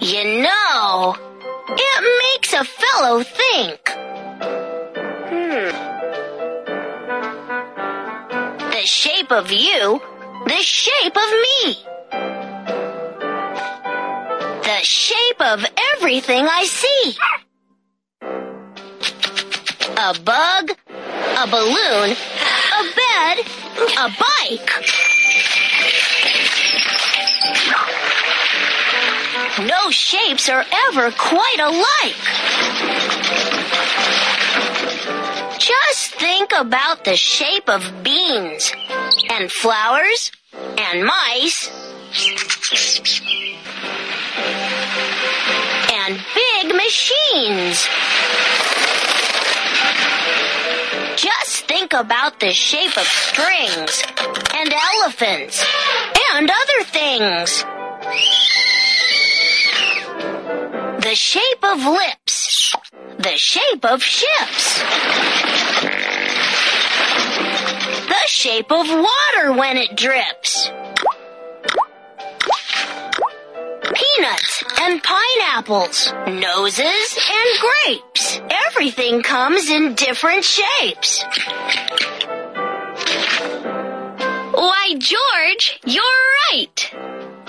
You 0.00 0.42
know, 0.42 1.16
it 1.70 2.04
makes 2.22 2.52
a 2.52 2.62
fellow 2.62 3.24
think. 3.24 3.80
Hmm. 5.28 5.72
The 8.70 8.82
shape 8.84 9.32
of 9.32 9.50
you, 9.50 10.00
the 10.46 10.60
shape 10.60 11.16
of 11.16 11.30
me. 11.30 11.84
The 14.62 14.78
shape 14.82 15.40
of 15.40 15.66
everything 15.94 16.46
I 16.46 16.64
see. 16.64 17.16
A 19.96 20.14
bug, 20.20 20.70
a 21.36 21.46
balloon, 21.50 22.16
a 22.78 22.84
bed, 22.94 23.44
a 23.98 24.08
bike. 24.16 25.67
No 29.66 29.90
shapes 29.90 30.48
are 30.48 30.64
ever 30.88 31.10
quite 31.10 31.56
alike. 31.58 32.14
Just 35.58 36.14
think 36.14 36.52
about 36.56 37.04
the 37.04 37.16
shape 37.16 37.68
of 37.68 38.04
beans 38.04 38.72
and 39.30 39.50
flowers 39.50 40.30
and 40.54 41.04
mice 41.04 41.68
and 45.92 46.20
big 46.34 46.76
machines. 46.76 47.88
Just 51.16 51.66
think 51.66 51.92
about 51.94 52.38
the 52.38 52.52
shape 52.52 52.96
of 52.96 53.06
strings 53.06 54.04
and 54.54 54.72
elephants 54.72 55.64
and 56.32 56.48
other 56.48 56.84
things. 56.84 57.64
The 61.08 61.14
shape 61.14 61.64
of 61.64 61.86
lips. 61.86 62.74
The 63.16 63.32
shape 63.38 63.82
of 63.82 64.02
ships. 64.02 64.78
The 68.08 68.26
shape 68.26 68.70
of 68.70 68.86
water 68.90 69.54
when 69.54 69.78
it 69.78 69.96
drips. 69.96 70.70
Peanuts 73.94 74.64
and 74.82 75.02
pineapples, 75.02 76.12
noses 76.26 77.18
and 77.32 77.58
grapes. 77.58 78.42
Everything 78.66 79.22
comes 79.22 79.70
in 79.70 79.94
different 79.94 80.44
shapes. 80.44 81.24
Why, 84.52 84.94
George, 84.98 85.80
you're 85.86 86.02
right. 86.52 86.94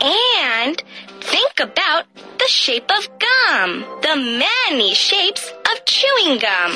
And 0.01 0.81
think 1.29 1.59
about 1.59 2.05
the 2.39 2.47
shape 2.47 2.89
of 2.91 3.07
gum, 3.19 3.85
the 4.01 4.15
many 4.15 4.93
shapes 4.93 5.51
of 5.71 5.85
chewing 5.85 6.39
gum. 6.39 6.71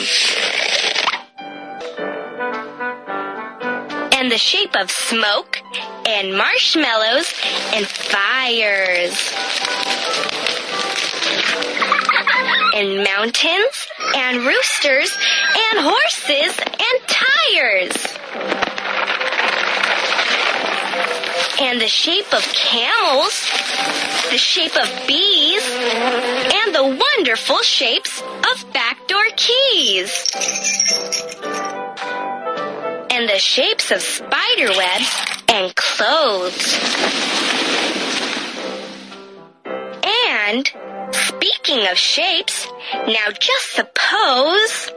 And 4.14 4.32
the 4.32 4.38
shape 4.38 4.76
of 4.76 4.92
smoke 4.92 5.60
and 6.08 6.38
marshmallows 6.38 7.34
and 7.74 7.86
fires. 7.88 9.16
And 12.76 13.04
mountains 13.04 13.88
and 14.16 14.46
roosters 14.46 15.18
and 15.58 15.80
horses 15.80 16.58
and 16.60 17.08
tires. 17.08 18.63
And 21.66 21.80
the 21.80 21.88
shape 21.88 22.34
of 22.34 22.44
camels, 22.54 23.50
the 24.30 24.38
shape 24.38 24.76
of 24.76 25.08
bees, 25.08 25.64
and 25.72 26.76
the 26.76 26.84
wonderful 26.84 27.60
shapes 27.60 28.22
of 28.22 28.74
backdoor 28.74 29.24
keys. 29.38 30.28
And 33.10 33.30
the 33.30 33.40
shapes 33.40 33.92
of 33.92 34.02
spider 34.02 34.72
webs 34.76 35.10
and 35.48 35.74
clothes. 35.74 36.78
And 39.66 40.70
speaking 41.14 41.88
of 41.88 41.98
shapes, 41.98 42.68
now 43.08 43.32
just 43.40 43.72
suppose. 43.72 44.92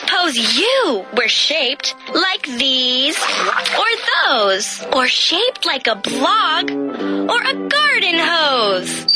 Suppose 0.00 0.36
you 0.58 1.06
were 1.16 1.28
shaped 1.28 1.94
like 2.12 2.42
these 2.42 3.16
or 3.16 3.86
those, 4.26 4.84
or 4.92 5.06
shaped 5.06 5.64
like 5.64 5.86
a 5.86 5.94
blog 5.94 6.70
or 6.70 7.42
a 7.42 7.54
garden 7.54 8.18
hose. 8.18 9.06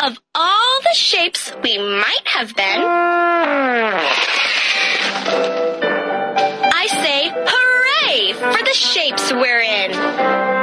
Of 0.00 0.18
all 0.34 0.80
the 0.82 0.94
shapes 0.94 1.52
we 1.62 1.78
might 1.78 2.26
have 2.26 2.56
been, 2.56 2.82
I 6.72 6.86
say 6.88 7.30
hooray 7.32 8.32
for 8.32 8.64
the 8.64 8.74
shapes 8.74 9.32
we're 9.32 9.60
in. 9.60 10.55